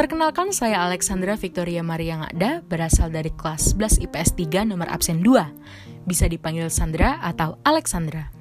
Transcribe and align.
Perkenalkan 0.00 0.48
saya 0.48 0.80
Alexandra 0.80 1.36
Victoria 1.36 1.84
Maria 1.84 2.24
Ngada, 2.24 2.64
berasal 2.64 3.12
dari 3.12 3.28
kelas 3.36 3.76
11 3.76 4.08
IPS 4.08 4.32
3 4.32 4.64
nomor 4.64 4.88
absen 4.88 5.20
2. 5.20 6.08
Bisa 6.08 6.24
dipanggil 6.24 6.72
Sandra 6.72 7.20
atau 7.20 7.60
Alexandra. 7.68 8.32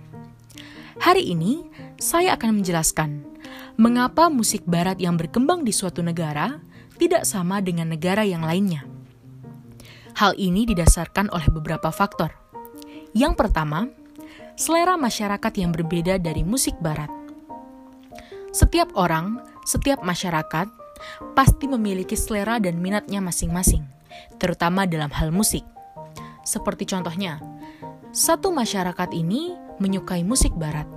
Hari 1.04 1.20
ini, 1.20 1.68
saya 2.00 2.40
akan 2.40 2.64
menjelaskan 2.64 3.28
mengapa 3.76 4.32
musik 4.32 4.64
barat 4.64 5.04
yang 5.04 5.20
berkembang 5.20 5.68
di 5.68 5.76
suatu 5.76 6.00
negara 6.00 6.64
tidak 6.96 7.28
sama 7.28 7.60
dengan 7.60 7.92
negara 7.92 8.24
yang 8.24 8.48
lainnya. 8.48 8.88
Hal 10.16 10.40
ini 10.40 10.64
didasarkan 10.64 11.28
oleh 11.28 11.52
beberapa 11.52 11.92
faktor. 11.92 12.32
Yang 13.12 13.36
pertama, 13.36 13.92
selera 14.56 14.96
masyarakat 14.96 15.52
yang 15.60 15.76
berbeda 15.76 16.24
dari 16.24 16.48
musik 16.48 16.80
barat. 16.80 17.12
Setiap 18.56 18.96
orang, 18.96 19.44
setiap 19.68 20.00
masyarakat 20.08 20.79
pasti 21.34 21.66
memiliki 21.70 22.16
selera 22.18 22.58
dan 22.58 22.80
minatnya 22.80 23.20
masing-masing, 23.20 23.84
terutama 24.38 24.90
dalam 24.90 25.12
hal 25.14 25.30
musik. 25.30 25.64
Seperti 26.44 26.90
contohnya, 26.90 27.38
satu 28.10 28.50
masyarakat 28.50 29.14
ini 29.14 29.54
menyukai 29.78 30.26
musik 30.26 30.54
barat, 30.58 30.90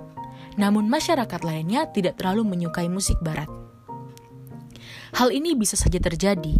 namun 0.57 0.89
masyarakat 0.89 1.41
lainnya 1.45 1.89
tidak 1.93 2.17
terlalu 2.17 2.45
menyukai 2.45 2.89
musik 2.89 3.17
barat. 3.21 3.49
Hal 5.13 5.29
ini 5.29 5.53
bisa 5.53 5.77
saja 5.77 6.01
terjadi, 6.01 6.57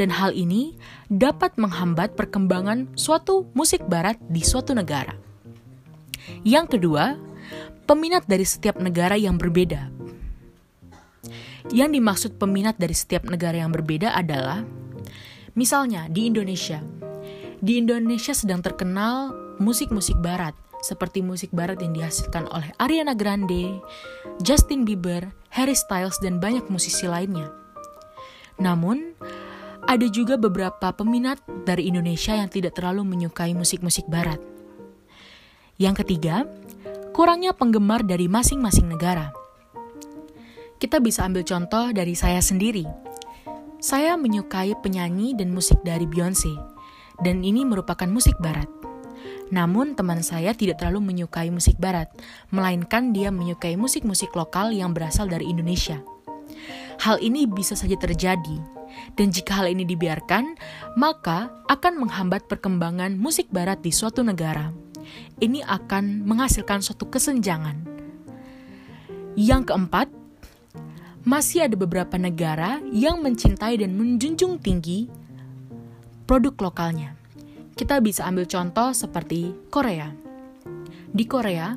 dan 0.00 0.08
hal 0.08 0.32
ini 0.32 0.80
dapat 1.12 1.60
menghambat 1.60 2.16
perkembangan 2.16 2.88
suatu 2.96 3.44
musik 3.52 3.84
barat 3.84 4.16
di 4.32 4.40
suatu 4.40 4.72
negara. 4.72 5.12
Yang 6.40 6.80
kedua, 6.80 7.20
peminat 7.84 8.24
dari 8.24 8.48
setiap 8.48 8.80
negara 8.80 9.20
yang 9.20 9.36
berbeda 9.36 9.99
yang 11.68 11.92
dimaksud 11.92 12.40
peminat 12.40 12.80
dari 12.80 12.96
setiap 12.96 13.28
negara 13.28 13.60
yang 13.60 13.68
berbeda 13.68 14.16
adalah, 14.16 14.64
misalnya 15.52 16.08
di 16.08 16.32
Indonesia. 16.32 16.80
Di 17.60 17.76
Indonesia 17.76 18.32
sedang 18.32 18.64
terkenal 18.64 19.36
musik-musik 19.60 20.16
barat, 20.24 20.56
seperti 20.80 21.20
musik 21.20 21.52
barat 21.52 21.76
yang 21.84 21.92
dihasilkan 21.92 22.48
oleh 22.48 22.72
Ariana 22.80 23.12
Grande, 23.12 23.84
Justin 24.40 24.88
Bieber, 24.88 25.28
Harry 25.52 25.76
Styles, 25.76 26.16
dan 26.24 26.40
banyak 26.40 26.64
musisi 26.72 27.04
lainnya. 27.04 27.52
Namun, 28.56 29.12
ada 29.84 30.06
juga 30.08 30.40
beberapa 30.40 30.92
peminat 30.92 31.40
dari 31.64 31.88
Indonesia 31.88 32.32
yang 32.36 32.48
tidak 32.48 32.76
terlalu 32.76 33.04
menyukai 33.04 33.52
musik-musik 33.52 34.08
barat. 34.08 34.40
Yang 35.80 36.04
ketiga, 36.04 36.44
kurangnya 37.16 37.56
penggemar 37.56 38.04
dari 38.04 38.28
masing-masing 38.28 38.88
negara. 38.88 39.32
Kita 40.80 40.96
bisa 40.96 41.28
ambil 41.28 41.44
contoh 41.44 41.92
dari 41.92 42.16
saya 42.16 42.40
sendiri. 42.40 42.88
Saya 43.84 44.16
menyukai 44.16 44.72
penyanyi 44.80 45.36
dan 45.36 45.52
musik 45.52 45.76
dari 45.84 46.08
Beyonce, 46.08 46.56
dan 47.20 47.44
ini 47.44 47.68
merupakan 47.68 48.08
musik 48.08 48.32
barat. 48.40 48.64
Namun 49.52 49.92
teman 49.92 50.24
saya 50.24 50.56
tidak 50.56 50.80
terlalu 50.80 51.12
menyukai 51.12 51.52
musik 51.52 51.76
barat, 51.76 52.08
melainkan 52.48 53.12
dia 53.12 53.28
menyukai 53.28 53.76
musik-musik 53.76 54.32
lokal 54.32 54.72
yang 54.72 54.96
berasal 54.96 55.28
dari 55.28 55.52
Indonesia. 55.52 56.00
Hal 57.04 57.20
ini 57.20 57.44
bisa 57.44 57.76
saja 57.76 58.00
terjadi, 58.00 58.56
dan 59.20 59.28
jika 59.36 59.60
hal 59.60 59.68
ini 59.68 59.84
dibiarkan, 59.84 60.56
maka 60.96 61.52
akan 61.68 62.08
menghambat 62.08 62.48
perkembangan 62.48 63.20
musik 63.20 63.52
barat 63.52 63.84
di 63.84 63.92
suatu 63.92 64.24
negara. 64.24 64.72
Ini 65.44 65.60
akan 65.60 66.24
menghasilkan 66.24 66.80
suatu 66.80 67.04
kesenjangan. 67.12 67.84
Yang 69.36 69.72
keempat, 69.72 70.19
masih 71.24 71.68
ada 71.68 71.76
beberapa 71.76 72.16
negara 72.16 72.80
yang 72.88 73.20
mencintai 73.20 73.80
dan 73.80 73.92
menjunjung 73.96 74.56
tinggi 74.60 75.08
produk 76.24 76.70
lokalnya. 76.70 77.16
Kita 77.76 78.00
bisa 78.00 78.28
ambil 78.28 78.44
contoh 78.48 78.92
seperti 78.92 79.52
Korea. 79.72 80.12
Di 81.10 81.24
Korea, 81.26 81.74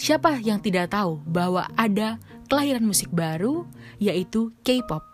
siapa 0.00 0.38
yang 0.40 0.62
tidak 0.64 0.94
tahu 0.94 1.20
bahwa 1.28 1.68
ada 1.76 2.16
kelahiran 2.48 2.86
musik 2.86 3.12
baru 3.12 3.66
yaitu 4.00 4.50
K-pop. 4.64 5.04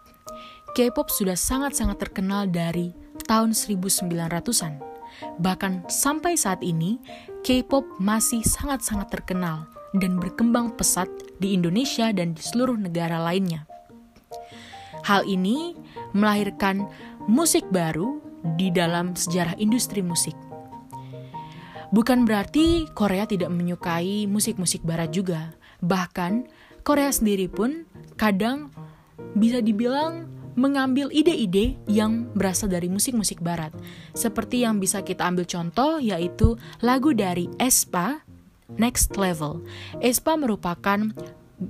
K-pop 0.77 1.09
sudah 1.09 1.35
sangat-sangat 1.35 1.97
terkenal 1.97 2.47
dari 2.47 2.93
tahun 3.25 3.57
1900-an. 3.57 4.79
Bahkan 5.41 5.89
sampai 5.89 6.37
saat 6.37 6.61
ini, 6.61 7.01
K-pop 7.41 7.97
masih 7.97 8.45
sangat-sangat 8.45 9.09
terkenal 9.09 9.65
dan 9.99 10.21
berkembang 10.21 10.75
pesat 10.77 11.09
di 11.41 11.57
Indonesia 11.57 12.13
dan 12.13 12.37
di 12.37 12.43
seluruh 12.43 12.77
negara 12.77 13.21
lainnya. 13.21 13.69
Hal 15.07 15.23
ini 15.29 15.79
melahirkan 16.17 16.89
musik 17.31 17.63
baru 17.71 18.19
di 18.59 18.71
dalam 18.75 19.15
sejarah 19.15 19.55
industri 19.59 20.03
musik. 20.03 20.35
Bukan 21.95 22.27
berarti 22.27 22.91
Korea 22.93 23.25
tidak 23.31 23.55
menyukai 23.55 24.27
musik-musik 24.27 24.83
barat 24.83 25.15
juga. 25.15 25.55
Bahkan 25.79 26.51
Korea 26.83 27.15
sendiri 27.15 27.47
pun 27.47 27.87
kadang 28.19 28.75
bisa 29.39 29.63
dibilang 29.63 30.27
mengambil 30.57 31.13
ide-ide 31.13 31.77
yang 31.87 32.33
berasal 32.33 32.67
dari 32.67 32.89
musik-musik 32.91 33.39
barat. 33.45 33.71
Seperti 34.17 34.65
yang 34.65 34.83
bisa 34.83 35.05
kita 35.05 35.29
ambil 35.29 35.47
contoh 35.47 36.01
yaitu 36.03 36.57
lagu 36.81 37.13
dari 37.13 37.47
Espa 37.61 38.26
Next 38.75 39.15
Level. 39.15 39.63
Espa 40.03 40.35
merupakan 40.35 41.15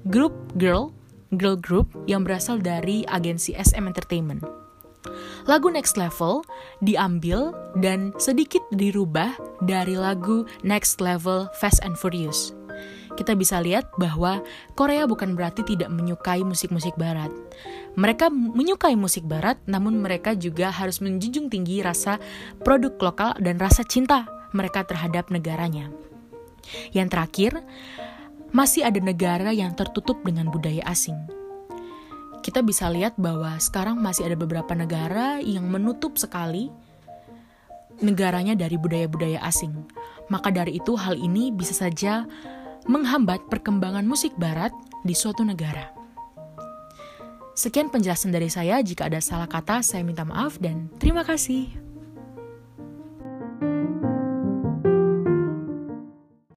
grup 0.09 0.33
girl, 0.57 0.97
girl 1.37 1.61
group 1.61 1.93
yang 2.09 2.25
berasal 2.25 2.57
dari 2.57 3.05
agensi 3.07 3.53
SM 3.53 3.84
Entertainment. 3.84 4.41
Lagu 5.47 5.71
Next 5.71 5.95
Level 5.95 6.43
diambil 6.83 7.55
dan 7.79 8.11
sedikit 8.19 8.65
dirubah 8.75 9.39
dari 9.62 9.95
lagu 9.95 10.43
Next 10.67 10.99
Level 10.99 11.47
Fast 11.62 11.79
and 11.87 11.95
Furious. 11.95 12.51
Kita 13.17 13.33
bisa 13.33 13.65
lihat 13.65 13.89
bahwa 13.97 14.45
Korea 14.77 15.09
bukan 15.09 15.33
berarti 15.33 15.65
tidak 15.65 15.89
menyukai 15.89 16.45
musik-musik 16.45 16.93
barat. 17.01 17.33
Mereka 17.97 18.28
menyukai 18.28 18.93
musik 18.93 19.25
barat, 19.25 19.57
namun 19.65 20.05
mereka 20.05 20.37
juga 20.37 20.69
harus 20.69 21.01
menjunjung 21.01 21.49
tinggi 21.49 21.81
rasa 21.81 22.21
produk 22.61 22.93
lokal 23.01 23.33
dan 23.41 23.57
rasa 23.57 23.89
cinta 23.89 24.28
mereka 24.53 24.84
terhadap 24.84 25.33
negaranya. 25.33 25.89
Yang 26.91 27.09
terakhir, 27.12 27.53
masih 28.54 28.87
ada 28.87 29.00
negara 29.03 29.50
yang 29.53 29.75
tertutup 29.75 30.22
dengan 30.22 30.49
budaya 30.49 30.82
asing. 30.87 31.16
Kita 32.41 32.62
bisa 32.62 32.87
lihat 32.87 33.19
bahwa 33.19 33.59
sekarang 33.59 33.99
masih 33.99 34.31
ada 34.31 34.37
beberapa 34.38 34.71
negara 34.72 35.43
yang 35.43 35.66
menutup 35.66 36.15
sekali 36.15 36.71
negaranya 38.00 38.54
dari 38.54 38.77
budaya-budaya 38.77 39.41
asing. 39.43 39.72
Maka 40.31 40.53
dari 40.54 40.78
itu 40.78 40.94
hal 40.94 41.16
ini 41.19 41.50
bisa 41.50 41.75
saja 41.75 42.27
menghambat 42.87 43.50
perkembangan 43.50 44.06
musik 44.06 44.34
barat 44.38 44.71
di 45.03 45.15
suatu 45.15 45.43
negara. 45.43 45.91
Sekian 47.56 47.88
penjelasan 47.88 48.37
dari 48.37 48.53
saya. 48.53 48.84
Jika 48.84 49.09
ada 49.09 49.19
salah 49.19 49.48
kata, 49.48 49.81
saya 49.81 50.04
minta 50.04 50.28
maaf 50.28 50.60
dan 50.60 50.93
terima 51.00 51.25
kasih. 51.25 51.86